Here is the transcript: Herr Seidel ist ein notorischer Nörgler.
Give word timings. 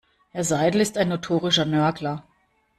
Herr 0.31 0.43
Seidel 0.43 0.81
ist 0.81 0.97
ein 0.97 1.09
notorischer 1.09 1.65
Nörgler. 1.65 2.23